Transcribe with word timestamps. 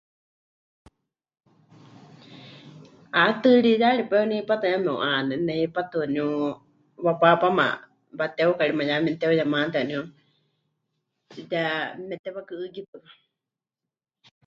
'A, 3.15 3.23
tɨɨriyari 3.41 4.03
paɨ 4.09 4.19
waníu 4.21 4.39
hipátɨ 4.39 4.65
ya 4.73 4.77
mepɨ'ánene, 4.85 5.51
hipátɨ 5.61 5.95
waníu 6.01 6.27
wapaapáma, 7.05 7.65
wateukaríma 8.19 8.83
ya 8.89 8.95
memɨteuyemate 9.03 9.77
waníu 9.79 10.01
ya 11.53 11.61
mepɨtewakɨ'ɨ́kitɨwa. 12.07 13.09